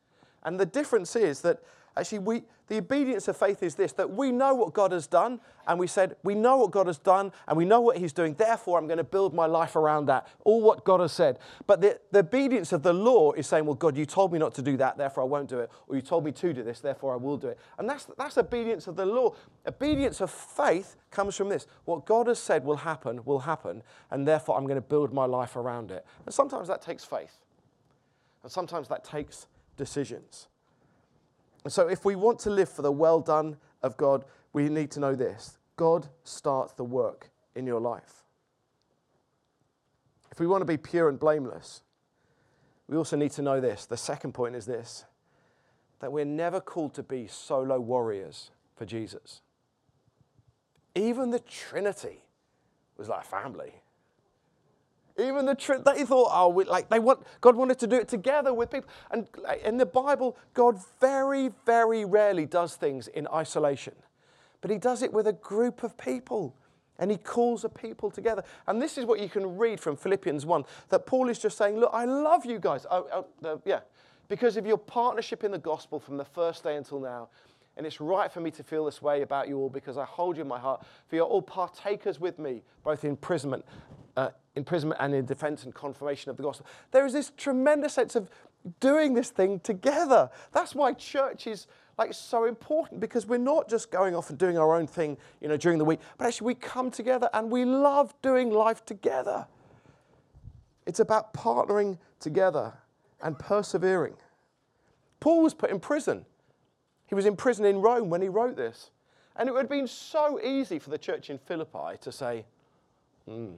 [0.44, 1.64] And the difference is that
[1.98, 5.42] Actually, we, the obedience of faith is this that we know what God has done,
[5.68, 8.34] and we said, We know what God has done, and we know what He's doing,
[8.36, 11.38] therefore, I'm going to build my life around that, all what God has said.
[11.68, 14.56] But the, the obedience of the law is saying, Well, God, you told me not
[14.56, 16.80] to do that, therefore I won't do it, or you told me to do this,
[16.80, 17.60] therefore I will do it.
[17.78, 19.36] And that's, that's obedience of the law.
[19.68, 24.26] Obedience of faith comes from this what God has said will happen, will happen, and
[24.26, 26.06] therefore I'm going to build my life around it.
[26.26, 27.38] And sometimes that takes faith,
[28.44, 30.48] and sometimes that takes decisions.
[31.68, 35.00] So, if we want to live for the well done of God, we need to
[35.00, 38.24] know this God starts the work in your life.
[40.32, 41.82] If we want to be pure and blameless,
[42.88, 43.86] we also need to know this.
[43.86, 45.06] The second point is this
[46.00, 49.42] that we're never called to be solo warriors for Jesus.
[50.96, 52.24] Even the Trinity
[52.98, 53.81] was like a family.
[55.22, 58.08] Even the truth they thought, oh, we, like they want, God wanted to do it
[58.08, 58.90] together with people.
[59.12, 59.28] And
[59.64, 63.94] in the Bible, God very, very rarely does things in isolation,
[64.62, 66.56] but He does it with a group of people.
[67.00, 68.44] And he calls a people together.
[68.68, 71.80] And this is what you can read from Philippians 1 that Paul is just saying,
[71.80, 72.86] Look, I love you guys.
[72.88, 73.24] Uh,
[73.66, 73.80] yeah.
[74.28, 77.30] Because of your partnership in the gospel from the first day until now.
[77.78, 80.36] And it's right for me to feel this way about you all because I hold
[80.36, 80.86] you in my heart.
[81.08, 83.66] For you're all partakers with me, both in imprisonment,
[84.18, 86.66] uh, imprisonment and in defense and confirmation of the gospel.
[86.92, 88.30] There is this tremendous sense of
[88.80, 90.30] doing this thing together.
[90.52, 94.58] That's why church is like so important because we're not just going off and doing
[94.58, 97.66] our own thing, you know, during the week, but actually we come together and we
[97.66, 99.48] love doing life together.
[100.86, 102.74] It's about partnering together
[103.22, 104.16] and persevering.
[105.20, 106.26] Paul was put in prison.
[107.08, 108.90] He was in prison in Rome when he wrote this.
[109.36, 112.46] And it would have been so easy for the church in Philippi to say,
[113.26, 113.54] hmm,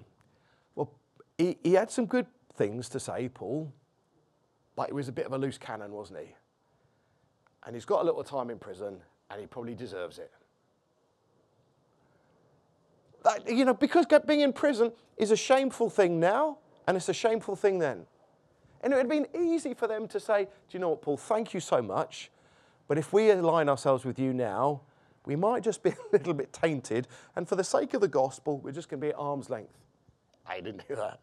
[1.37, 3.71] he, he had some good things to say, Paul,
[4.75, 6.35] but he was a bit of a loose cannon, wasn't he?
[7.65, 8.97] And he's got a little time in prison,
[9.29, 10.31] and he probably deserves it.
[13.23, 17.13] That, you know, because being in prison is a shameful thing now, and it's a
[17.13, 18.05] shameful thing then.
[18.81, 21.15] And it would have been easy for them to say, Do you know what, Paul,
[21.15, 22.29] thank you so much.
[22.87, 24.81] But if we align ourselves with you now,
[25.25, 27.07] we might just be a little bit tainted.
[27.35, 29.82] And for the sake of the gospel, we're just going to be at arm's length.
[30.47, 31.19] I didn't do that.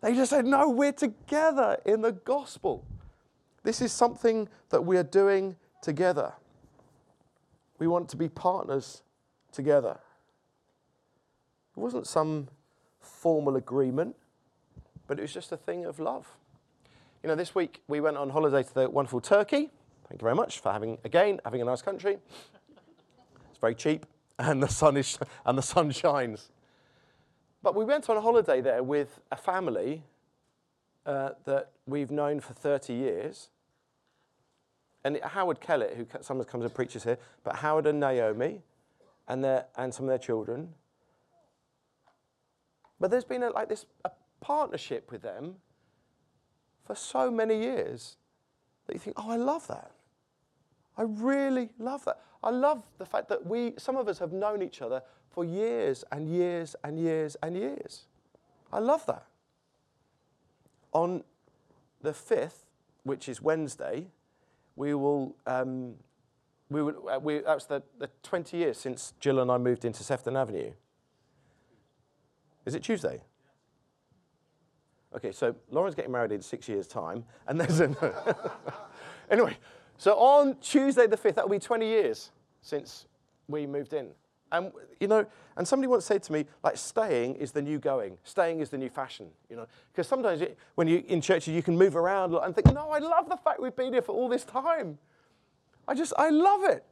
[0.00, 2.84] They just said, No, we're together in the gospel.
[3.64, 6.32] This is something that we are doing together.
[7.78, 9.02] We want to be partners
[9.52, 9.98] together.
[11.76, 12.48] It wasn't some
[13.00, 14.16] formal agreement,
[15.06, 16.26] but it was just a thing of love.
[17.22, 19.70] You know, this week we went on holiday to the wonderful Turkey.
[20.08, 22.18] Thank you very much for having, again, having a nice country.
[23.50, 24.06] It's very cheap,
[24.38, 26.50] and the sun, is, and the sun shines.
[27.62, 30.04] But we went on a holiday there with a family
[31.04, 33.48] uh, that we've known for 30 years.
[35.04, 38.62] And Howard Kellett, who sometimes comes and preaches here, but Howard and Naomi
[39.26, 40.74] and, their, and some of their children.
[43.00, 45.56] But there's been a, like this a partnership with them
[46.84, 48.16] for so many years
[48.86, 49.92] that you think, oh, I love that.
[50.98, 52.20] I really love that.
[52.42, 56.04] I love the fact that we, some of us have known each other for years
[56.10, 58.06] and years and years and years.
[58.72, 59.24] I love that.
[60.92, 61.22] On
[62.02, 62.64] the 5th,
[63.04, 64.06] which is Wednesday,
[64.74, 65.94] we will, um,
[66.68, 69.84] we would, uh, we, that was the, the 20 years since Jill and I moved
[69.84, 70.72] into Sefton Avenue.
[72.66, 73.22] Is it Tuesday?
[75.16, 77.96] Okay, so Lauren's getting married in six years' time, and there's an.
[79.30, 79.56] anyway,
[79.98, 82.30] so on Tuesday the 5th, that will be 20 years
[82.62, 83.06] since
[83.48, 84.08] we moved in.
[84.50, 88.16] And, you know, and somebody once said to me, like, staying is the new going.
[88.24, 89.66] Staying is the new fashion, you know.
[89.92, 92.98] Because sometimes it, when you're in churches, you can move around and think, no, I
[92.98, 94.98] love the fact we've been here for all this time.
[95.86, 96.84] I just, I love it.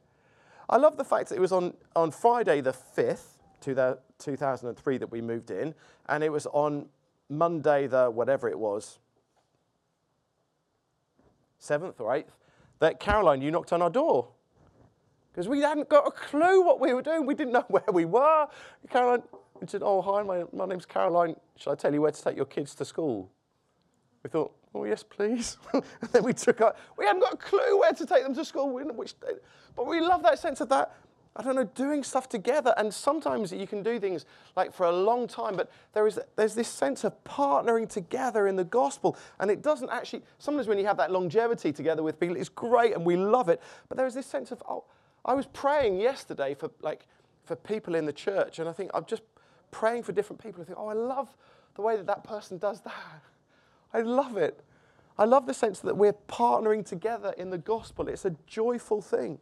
[0.69, 5.21] I love the fact that it was on, on Friday the 5th, 2003, that we
[5.21, 5.73] moved in,
[6.09, 6.87] and it was on
[7.29, 8.99] Monday the whatever it was,
[11.61, 12.25] 7th or 8th,
[12.79, 14.29] that Caroline, you knocked on our door
[15.31, 17.25] because we hadn't got a clue what we were doing.
[17.25, 18.47] We didn't know where we were.
[18.89, 19.23] Caroline
[19.67, 21.35] said, Oh, hi, my, my name's Caroline.
[21.57, 23.29] Shall I tell you where to take your kids to school?
[24.23, 25.57] We thought, Oh, yes, please.
[25.73, 28.45] and then we took out, we hadn't got a clue where to take them to
[28.45, 29.13] school, We, which,
[29.75, 30.95] but we love that sense of that.
[31.37, 32.73] I don't know, doing stuff together.
[32.77, 36.55] And sometimes you can do things like for a long time, but there is, there's
[36.55, 39.15] this sense of partnering together in the gospel.
[39.39, 42.93] And it doesn't actually, sometimes when you have that longevity together with people, it's great
[42.93, 43.61] and we love it.
[43.87, 44.85] But there is this sense of, oh,
[45.23, 47.05] I was praying yesterday for like
[47.43, 49.23] for people in the church, and I think I'm just
[49.71, 50.61] praying for different people.
[50.61, 51.29] I think, oh, I love
[51.75, 53.23] the way that that person does that.
[53.93, 54.61] I love it.
[55.17, 58.07] I love the sense that we're partnering together in the gospel.
[58.07, 59.39] It's a joyful thing.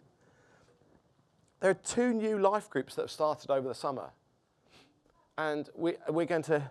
[1.59, 4.09] There are two new life groups that have started over the summer,
[5.37, 6.69] and we, we're going to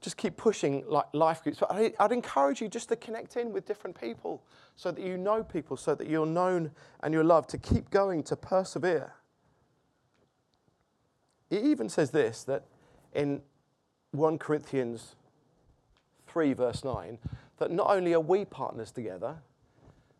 [0.00, 1.58] just keep pushing like life groups.
[1.60, 4.42] But I, would encourage you just to connect in with different people
[4.76, 8.22] so that you know people, so that you're known and you're loved, to keep going,
[8.24, 9.14] to persevere.
[11.50, 12.64] It even says this that
[13.14, 13.42] in
[14.12, 15.16] 1 Corinthians
[16.26, 17.18] 3, verse 9,
[17.58, 19.36] that not only are we partners together,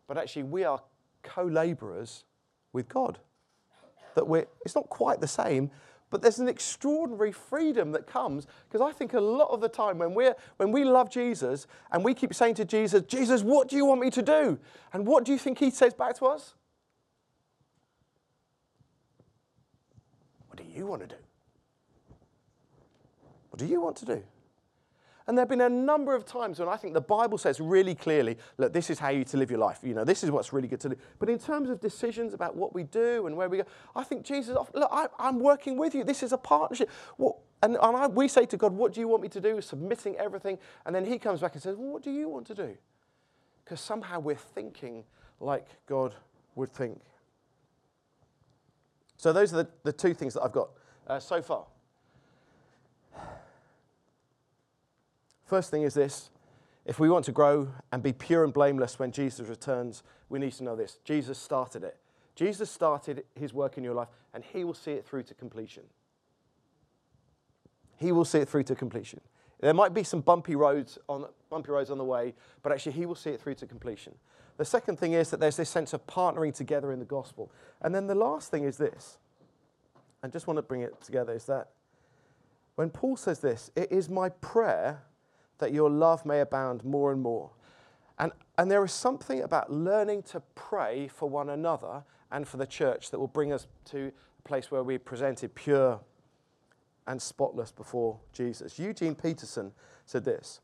[0.07, 0.81] but actually we are
[1.23, 2.23] co laborers
[2.71, 3.19] with God.
[4.15, 5.71] That we're, it's not quite the same,
[6.09, 9.97] but there's an extraordinary freedom that comes because I think a lot of the time
[9.97, 13.75] when, we're, when we love Jesus and we keep saying to Jesus, Jesus, what do
[13.75, 14.59] you want me to do?
[14.93, 16.53] And what do you think he says back to us?
[20.47, 21.21] What do you want to do?
[23.49, 24.23] What do you want to do?
[25.27, 27.95] And there have been a number of times when I think the Bible says really
[27.95, 29.79] clearly, look, this is how you to live your life.
[29.81, 30.97] You know, this is what's really good to do.
[31.17, 33.63] But in terms of decisions about what we do and where we go,
[33.95, 36.03] I think Jesus, look, I, am working with you.
[36.03, 36.89] This is a partnership.
[37.17, 39.61] And, and I, we say to God, what do you want me to do?
[39.61, 40.57] Submitting everything.
[40.85, 42.75] And then he comes back and says, well, what do you want to do?
[43.63, 45.05] Because somehow we're thinking
[45.39, 46.15] like God
[46.55, 46.99] would think.
[49.15, 50.69] So those are the, the two things that I've got
[51.07, 51.65] uh, so far.
[55.53, 56.31] First thing is this
[56.83, 60.53] if we want to grow and be pure and blameless when Jesus returns, we need
[60.53, 61.95] to know this Jesus started it.
[62.33, 65.83] Jesus started his work in your life, and he will see it through to completion.
[67.97, 69.21] He will see it through to completion.
[69.59, 73.05] There might be some bumpy roads on, bumpy roads on the way, but actually, he
[73.05, 74.15] will see it through to completion.
[74.57, 77.51] The second thing is that there's this sense of partnering together in the gospel.
[77.79, 79.19] And then the last thing is this,
[80.23, 81.69] I just want to bring it together, is that
[82.73, 85.03] when Paul says this, it is my prayer
[85.63, 87.49] that your love may abound more and more.
[88.19, 92.67] And, and there is something about learning to pray for one another and for the
[92.67, 96.01] church that will bring us to a place where we presented pure
[97.07, 98.77] and spotless before Jesus.
[98.77, 99.71] Eugene Peterson
[100.05, 100.59] said this,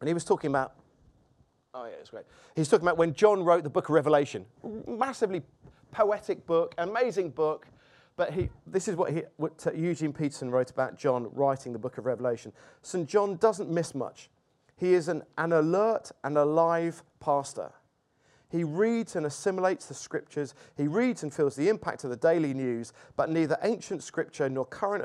[0.00, 0.74] and he was talking about,
[1.72, 2.24] oh yeah, it's great.
[2.56, 4.44] He's talking about when John wrote the book of Revelation,
[4.88, 5.42] massively
[5.92, 7.68] poetic book, amazing book.
[8.16, 11.78] But he, this is what, he, what uh, Eugene Peterson wrote about John writing the
[11.78, 12.52] book of Revelation.
[12.82, 13.06] St.
[13.06, 14.30] John doesn't miss much.
[14.76, 17.72] He is an, an alert and alive pastor.
[18.48, 20.54] He reads and assimilates the scriptures.
[20.76, 24.64] He reads and feels the impact of the daily news, but neither ancient scripture nor
[24.64, 25.04] current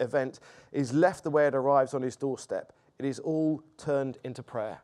[0.00, 0.40] event
[0.72, 2.72] is left the way it arrives on his doorstep.
[2.98, 4.80] It is all turned into prayer.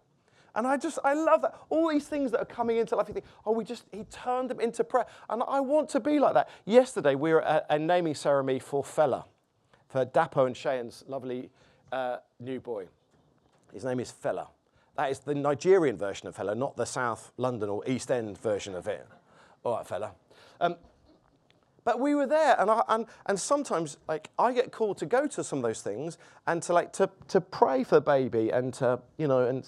[0.54, 1.58] And I just, I love that.
[1.70, 4.50] All these things that are coming into life, you think, oh, we just, he turned
[4.50, 5.06] them into prayer.
[5.30, 6.50] And I want to be like that.
[6.64, 9.24] Yesterday, we were at a naming ceremony for Fela,
[9.88, 11.50] for Dapo and Cheyenne's lovely
[11.90, 12.86] uh, new boy.
[13.72, 14.48] His name is Fela.
[14.96, 18.74] That is the Nigerian version of Fela, not the South London or East End version
[18.74, 19.06] of it.
[19.64, 20.12] All right, Fella.
[20.60, 20.76] Um,
[21.84, 25.26] but we were there, and, I, and, and sometimes like I get called to go
[25.26, 26.16] to some of those things
[26.46, 29.66] and to like to, to pray for baby and to you know and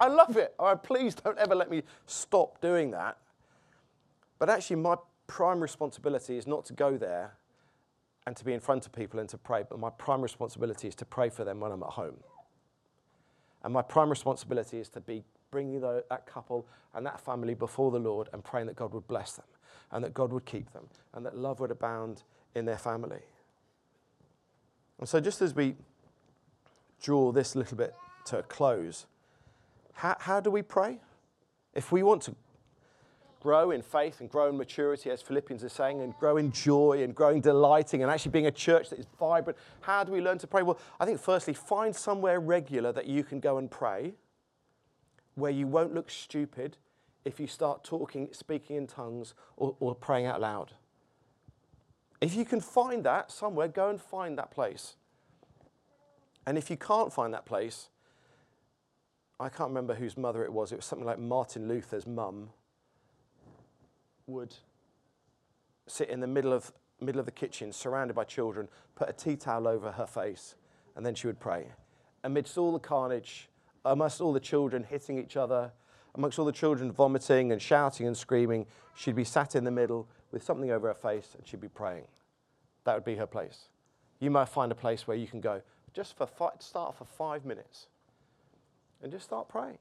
[0.00, 0.54] I love it.
[0.58, 3.18] All right, please don't ever let me stop doing that.
[4.38, 4.96] But actually, my
[5.26, 7.34] prime responsibility is not to go there
[8.26, 9.64] and to be in front of people and to pray.
[9.68, 12.16] But my prime responsibility is to pray for them when I'm at home.
[13.62, 17.98] And my prime responsibility is to be bringing that couple and that family before the
[17.98, 19.46] Lord and praying that God would bless them
[19.92, 22.22] and that God would keep them and that love would abound
[22.54, 23.22] in their family.
[24.98, 25.76] And so, just as we
[27.02, 27.94] draw this little bit
[28.26, 29.06] to a close,
[29.94, 30.98] how, how do we pray?
[31.74, 32.34] If we want to
[33.40, 37.02] grow in faith and grow in maturity, as Philippians is saying, and grow in joy
[37.02, 40.36] and growing delighting and actually being a church that is vibrant, how do we learn
[40.38, 40.62] to pray?
[40.62, 44.12] Well, I think firstly, find somewhere regular that you can go and pray
[45.40, 46.76] where you won't look stupid
[47.24, 50.72] if you start talking, speaking in tongues, or, or praying out loud.
[52.20, 54.94] If you can find that somewhere, go and find that place.
[56.46, 57.88] And if you can't find that place,
[59.38, 60.72] I can't remember whose mother it was.
[60.72, 62.50] It was something like Martin Luther's mum
[64.26, 64.54] would
[65.86, 69.36] sit in the middle of, middle of the kitchen, surrounded by children, put a tea
[69.36, 70.54] towel over her face,
[70.94, 71.66] and then she would pray.
[72.22, 73.49] Amidst all the carnage,
[73.84, 75.72] amongst all the children hitting each other,
[76.14, 80.08] amongst all the children vomiting and shouting and screaming, she'd be sat in the middle
[80.32, 82.06] with something over her face and she'd be praying.
[82.84, 83.68] That would be her place.
[84.18, 85.62] You might find a place where you can go
[85.92, 87.86] just for five, start for five minutes
[89.02, 89.78] and just start praying.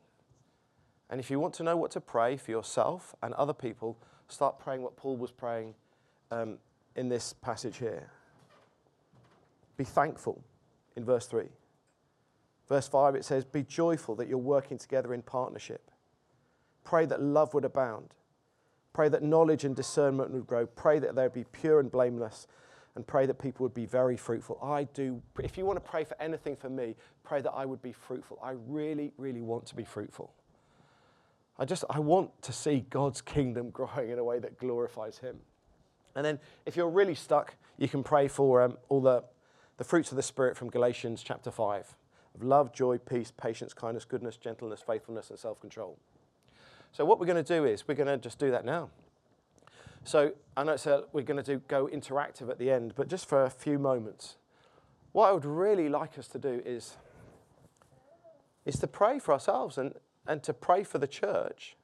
[1.10, 4.60] And if you want to know what to pray for yourself and other people, start
[4.60, 5.74] praying what Paul was praying
[6.32, 6.58] um,
[6.96, 8.10] in this passage here.
[9.76, 10.44] Be thankful
[10.96, 11.46] in verse 3.
[12.70, 15.90] Verse 5, it says, Be joyful that you're working together in partnership.
[16.84, 18.14] Pray that love would abound.
[18.94, 20.68] Pray that knowledge and discernment would grow.
[20.68, 22.48] Pray that they would be pure and blameless.
[22.96, 24.60] And pray that people would be very fruitful.
[24.62, 27.82] I do, if you want to pray for anything for me, pray that I would
[27.82, 28.40] be fruitful.
[28.44, 30.34] I really, really want to be fruitful.
[31.58, 35.38] I just, I want to see God's kingdom growing in a way that glorifies Him.
[36.16, 39.24] And then if you're really stuck, you can pray for um, all the,
[39.78, 41.96] the fruits of the Spirit from Galatians chapter 5
[42.36, 45.98] of love, joy, peace, patience, kindness, goodness, gentleness, faithfulness, and self control.
[46.92, 48.90] So, what we're going to do is we're going to just do that now.
[50.04, 50.78] So, I know
[51.12, 54.38] we're going to do, go interactive at the end, but just for a few moments,
[55.12, 56.98] what I would really like us to do is,
[58.66, 59.94] is to pray for ourselves and,
[60.28, 61.76] and to pray for the church.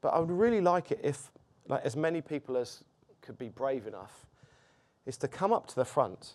[0.00, 1.30] But I would really like it if,
[1.68, 2.84] like, as many people as
[3.22, 4.26] could be brave enough,
[5.06, 6.34] is to come up to the front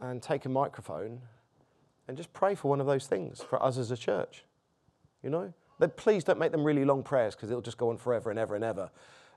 [0.00, 1.20] and take a microphone
[2.08, 4.44] and just pray for one of those things for us as a church.
[5.22, 5.52] You know?
[5.78, 8.38] But please don't make them really long prayers because it'll just go on forever and
[8.38, 8.90] ever and ever.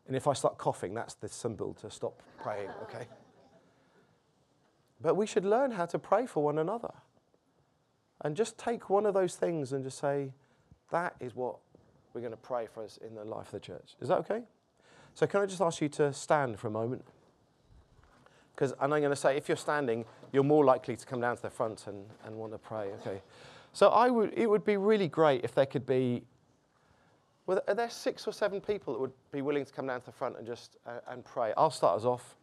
[0.08, 3.08] And if I start coughing, that's the symbol to stop praying, okay?
[5.02, 6.92] But we should learn how to pray for one another.
[8.22, 10.32] And just take one of those things and just say,
[10.92, 11.58] that is what
[12.14, 13.96] we're going to pray for us in the life of the church.
[14.02, 14.44] Is that okay?
[15.14, 17.06] So, can I just ask you to stand for a moment?
[18.56, 21.36] Because and I'm going to say, if you're standing, you're more likely to come down
[21.36, 22.92] to the front and, and want to pray.
[23.02, 23.22] Okay.
[23.74, 26.24] So I would, it would be really great if there could be,
[27.48, 30.06] well, are there six or seven people that would be willing to come down to
[30.06, 31.54] the front and just uh, and pray?
[31.58, 32.36] I'll start us off.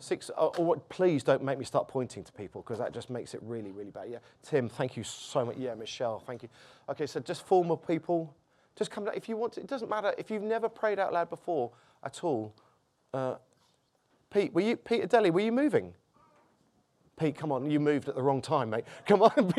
[0.00, 3.34] Six, or, or please don't make me start pointing to people because that just makes
[3.34, 4.08] it really, really bad.
[4.08, 5.56] Yeah, Tim, thank you so much.
[5.56, 6.48] Yeah, Michelle, thank you.
[6.88, 8.32] Okay, so just formal people,
[8.76, 9.14] just come down.
[9.16, 10.14] If you want to, it doesn't matter.
[10.16, 11.72] If you've never prayed out loud before
[12.04, 12.54] at all,
[13.12, 13.34] uh,
[14.30, 15.94] Pete, were you, Peter Deli, were you moving?
[17.18, 18.84] Pete, come on, you moved at the wrong time, mate.
[19.06, 19.52] Come on,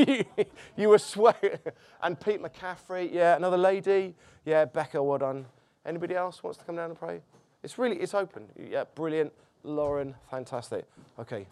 [0.78, 1.60] you were sweating.
[2.02, 4.16] And Pete McCaffrey, yeah, another lady.
[4.46, 5.46] Yeah, Becca, well done.
[5.86, 7.20] Anybody else wants to come down and pray?
[7.62, 8.46] It's really, it's open.
[8.58, 9.34] Yeah, brilliant.
[9.64, 10.86] Lauren, fantastic.
[11.20, 11.48] Okay.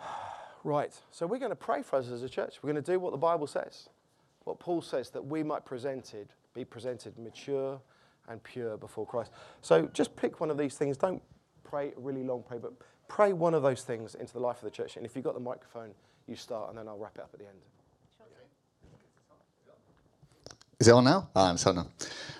[0.64, 2.60] Right, so we're going to pray for us as a church.
[2.62, 3.90] We're going to do what the Bible says,
[4.44, 7.78] what Paul says, that we might presented, be presented mature
[8.28, 9.30] and pure before Christ.
[9.62, 10.96] So just pick one of these things.
[10.96, 11.22] Don't
[11.62, 12.72] pray a really long prayer, but
[13.08, 14.96] pray one of those things into the life of the church.
[14.96, 15.90] And if you've got the microphone,
[16.26, 17.58] you start, and then I'll wrap it up at the end.
[20.80, 21.28] Is it on now?
[21.36, 21.88] Ah, it's on now.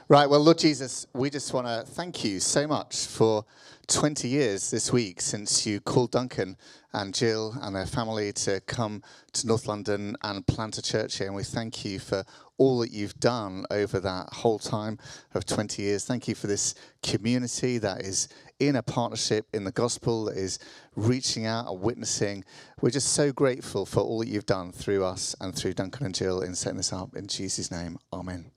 [0.09, 3.45] Right, well, Lord Jesus, we just want to thank you so much for
[3.87, 6.57] 20 years this week since you called Duncan
[6.93, 11.28] and Jill and their family to come to North London and plant a church here.
[11.28, 12.24] And we thank you for
[12.59, 14.99] all that you've done over that whole time
[15.35, 16.05] of 20 years.
[16.05, 18.29] Thank you for this community that is
[18.61, 20.59] in a partnership in the gospel, that is
[20.95, 22.45] reaching out and witnessing.
[22.81, 26.15] We're just so grateful for all that you've done through us and through Duncan and
[26.15, 27.17] Jill in setting this up.
[27.17, 28.51] In Jesus' name, amen.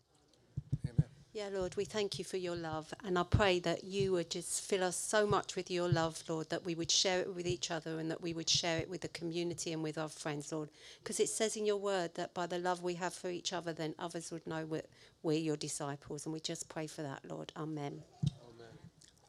[1.37, 2.91] Yeah, Lord, we thank you for your love.
[3.03, 6.49] And I pray that you would just fill us so much with your love, Lord,
[6.49, 9.01] that we would share it with each other and that we would share it with
[9.01, 10.69] the community and with our friends, Lord.
[11.03, 13.71] Because it says in your word that by the love we have for each other,
[13.71, 14.81] then others would know we're,
[15.21, 16.25] we're your disciples.
[16.25, 17.51] And we just pray for that, Lord.
[17.55, 18.01] Amen.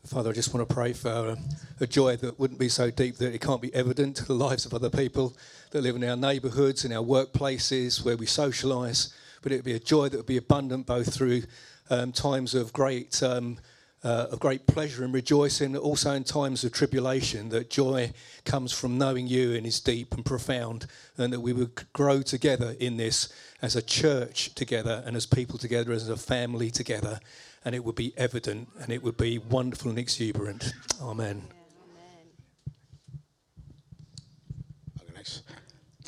[0.07, 1.37] Father, I just want to pray for
[1.79, 4.65] a, joy that wouldn't be so deep that it can't be evident to the lives
[4.65, 5.37] of other people
[5.73, 9.75] that live in our neighbourhoods, in our workplaces, where we socialise, but it would be
[9.75, 11.43] a joy that would be abundant both through
[11.91, 13.59] um, times of great, um,
[14.05, 18.13] uh, of great pleasure and rejoicing, also in times of tribulation, that joy
[18.45, 20.87] comes from knowing you and is deep and profound,
[21.17, 23.33] and that we would grow together in this
[23.63, 27.21] as a church together and as people together, as a family together,
[27.65, 30.73] and it would be evident and it would be wonderful and exuberant.
[31.03, 31.43] Amen.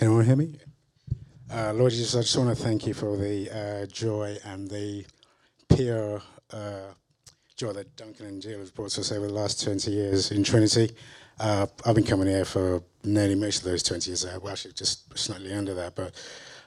[0.01, 0.57] Can anyone hear me?
[1.53, 5.05] Uh, Lord Jesus, I just want to thank you for the uh, joy and the
[5.77, 6.93] pure uh,
[7.57, 10.43] joy that Duncan and Jill have brought to us over the last 20 years in
[10.43, 10.91] Trinity.
[11.39, 14.73] Uh, I've been coming here for nearly most of those 20 years, uh, well, actually
[14.73, 16.15] just slightly under that, but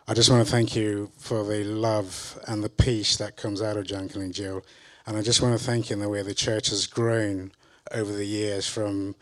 [0.08, 3.78] I just want to thank you for the love and the peace that comes out
[3.78, 4.64] of Duncan and Jill.
[5.06, 7.52] And I just want to thank you in the way the church has grown
[7.92, 9.16] over the years from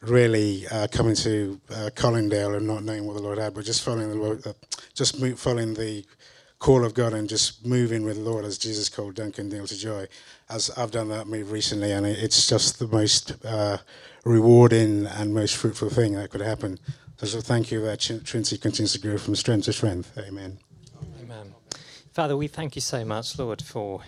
[0.00, 3.82] really uh, coming to uh, Colindale and not knowing what the Lord had, but just
[3.82, 4.52] following the Lord, uh,
[4.94, 6.04] just following the
[6.58, 9.76] call of God and just moving with the Lord as Jesus called Duncan Neil to
[9.76, 10.06] joy.
[10.48, 13.78] As I've done that recently, and it's just the most uh,
[14.24, 16.78] rewarding and most fruitful thing that could happen.
[17.18, 20.16] So thank you that Trinity continues to grow from strength to strength.
[20.18, 20.58] Amen.
[21.22, 21.54] Amen.
[22.12, 24.02] Father, we thank you so much, Lord, for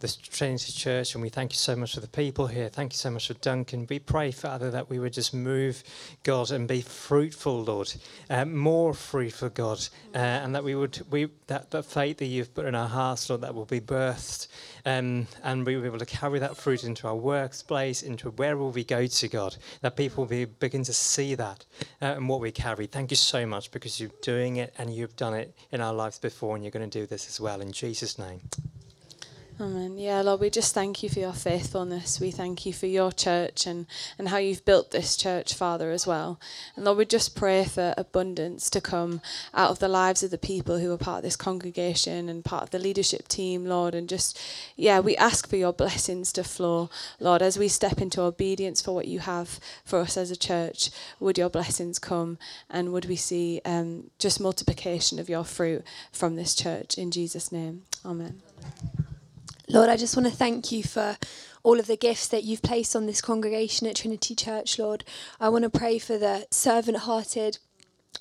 [0.00, 2.70] the Trinity Church, and we thank you so much for the people here.
[2.70, 3.86] Thank you so much for Duncan.
[3.88, 5.84] We pray, Father, that we would just move,
[6.22, 7.92] God, and be fruitful, Lord,
[8.30, 9.78] uh, more fruitful, God,
[10.14, 13.28] uh, and that we would we that the faith that you've put in our hearts,
[13.28, 14.48] Lord, that will be birthed,
[14.86, 18.56] um, and we will be able to carry that fruit into our workplace, into where
[18.56, 21.66] will we go to, God, that people will be, begin to see that
[22.00, 22.86] uh, and what we carry.
[22.86, 26.18] Thank you so much because you're doing it and you've done it in our lives
[26.18, 28.40] before, and you're going to do this as well in Jesus' name.
[29.60, 29.98] Amen.
[29.98, 32.18] Yeah, Lord, we just thank you for your faithfulness.
[32.18, 33.86] We thank you for your church and,
[34.18, 36.40] and how you've built this church, Father, as well.
[36.76, 39.20] And Lord, we just pray for abundance to come
[39.52, 42.62] out of the lives of the people who are part of this congregation and part
[42.62, 43.94] of the leadership team, Lord.
[43.94, 44.40] And just,
[44.76, 46.88] yeah, we ask for your blessings to flow,
[47.18, 50.88] Lord, as we step into obedience for what you have for us as a church.
[51.18, 52.38] Would your blessings come
[52.70, 57.52] and would we see um, just multiplication of your fruit from this church in Jesus'
[57.52, 57.82] name?
[58.06, 58.40] Amen.
[59.72, 61.16] Lord, I just want to thank you for
[61.62, 65.04] all of the gifts that you've placed on this congregation at Trinity Church, Lord.
[65.38, 67.58] I want to pray for the servant hearted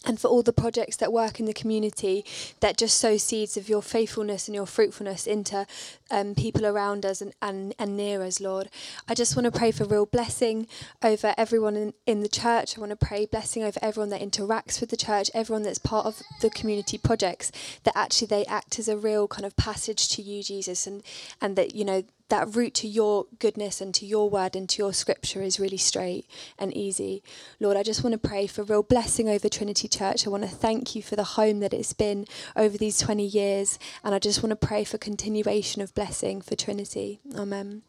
[0.05, 2.23] and for all the projects that work in the community
[2.61, 5.67] that just sow seeds of your faithfulness and your fruitfulness into
[6.09, 8.69] um, people around us and, and, and near us, Lord.
[9.07, 10.67] I just want to pray for real blessing
[11.03, 12.77] over everyone in, in the church.
[12.77, 16.05] I want to pray blessing over everyone that interacts with the church, everyone that's part
[16.05, 17.51] of the community projects,
[17.83, 21.03] that actually they act as a real kind of passage to you, Jesus, and,
[21.41, 24.81] and that, you know, that route to your goodness and to your word and to
[24.81, 26.25] your scripture is really straight
[26.57, 27.23] and easy.
[27.59, 30.25] Lord, I just want to pray for real blessing over Trinity Church.
[30.25, 32.25] I want to thank you for the home that it's been
[32.55, 33.79] over these 20 years.
[34.03, 37.19] And I just want to pray for continuation of blessing for Trinity.
[37.35, 37.81] Amen.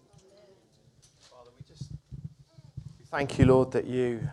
[1.20, 1.91] Father, we just
[3.11, 4.28] thank you, Lord, that you,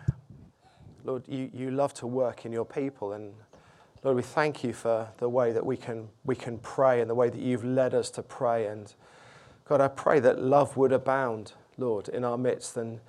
[1.04, 3.12] Lord, you, you love to work in your people.
[3.12, 3.34] And
[4.02, 7.14] Lord, we thank you for the way that we can, we can pray and the
[7.14, 8.66] way that you've led us to pray.
[8.66, 8.92] And
[9.68, 12.78] God, I pray that love would abound, Lord, in our midst.
[12.78, 13.00] And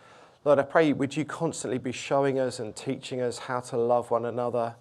[0.43, 4.11] Lord, I pray, would you constantly be showing us and teaching us how to love
[4.11, 4.75] one another?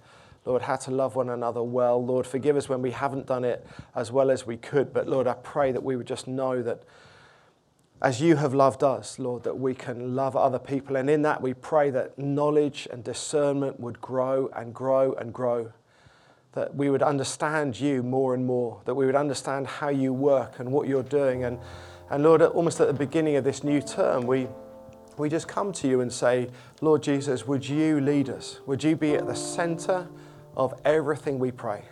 [0.45, 2.05] Lord, how to love one another well.
[2.05, 3.65] Lord, forgive us when we haven't done it
[3.95, 4.93] as well as we could.
[4.93, 6.83] But Lord, I pray that we would just know that,
[8.03, 10.97] as you have loved us, Lord, that we can love other people.
[10.97, 15.73] And in that, we pray that knowledge and discernment would grow and grow and grow.
[16.59, 20.59] That we would understand you more and more, that we would understand how you work
[20.59, 21.45] and what you're doing.
[21.45, 21.61] And,
[22.11, 24.49] and Lord, almost at the beginning of this new term, we,
[25.17, 26.51] we just come to you and say,
[26.81, 28.59] Lord Jesus, would you lead us?
[28.67, 30.09] Would you be at the center
[30.57, 31.85] of everything we pray?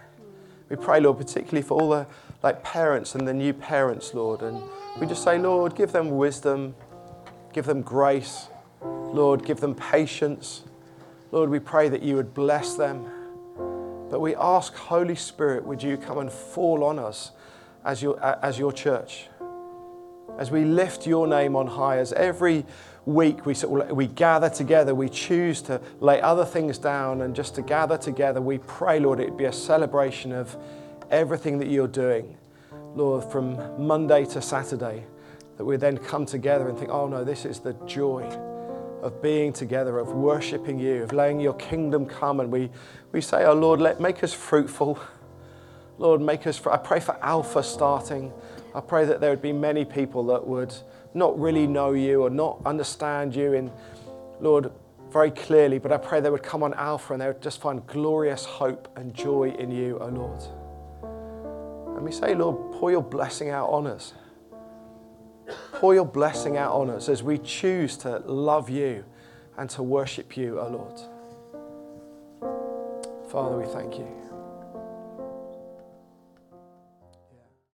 [0.68, 2.08] We pray, Lord, particularly for all the
[2.42, 4.42] like parents and the new parents, Lord.
[4.42, 4.60] And
[4.98, 6.74] we just say, Lord, give them wisdom,
[7.52, 8.48] give them grace,
[8.82, 10.64] Lord, give them patience.
[11.30, 13.12] Lord, we pray that you would bless them.
[14.10, 17.32] But we ask, Holy Spirit, would you come and fall on us
[17.84, 19.26] as your, as your church?
[20.38, 22.64] As we lift your name on high, as every
[23.04, 23.54] week we,
[23.90, 28.40] we gather together, we choose to lay other things down and just to gather together,
[28.40, 30.56] we pray, Lord, it be a celebration of
[31.10, 32.36] everything that you're doing,
[32.94, 35.04] Lord, from Monday to Saturday,
[35.56, 38.28] that we then come together and think, oh no, this is the joy
[39.06, 42.40] of being together, of worshiping you, of letting your kingdom come.
[42.40, 42.70] And we,
[43.12, 44.98] we say, oh Lord, let, make us fruitful.
[45.98, 48.32] Lord, make us, I pray for Alpha starting.
[48.74, 50.74] I pray that there would be many people that would
[51.14, 53.72] not really know you or not understand you in,
[54.40, 54.70] Lord,
[55.10, 57.86] very clearly, but I pray they would come on Alpha and they would just find
[57.86, 61.96] glorious hope and joy in you, O oh Lord.
[61.96, 64.12] And we say, Lord, pour your blessing out on us.
[65.72, 69.04] Pour your blessing out on us as we choose to love you
[69.56, 71.00] and to worship you, O Lord.
[73.30, 74.25] Father, we thank you.